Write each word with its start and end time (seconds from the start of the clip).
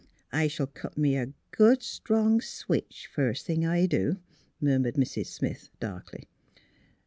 ''I 0.41 0.47
shall 0.47 0.65
cut 0.65 0.97
me 0.97 1.15
a 1.15 1.31
good 1.51 1.83
strong 1.83 2.41
switch, 2.41 3.07
first 3.13 3.45
thing 3.45 3.67
I 3.67 3.85
do," 3.85 4.17
murmured 4.59 4.95
Mrs. 4.95 5.27
Smith, 5.27 5.69
darkly. 5.79 6.23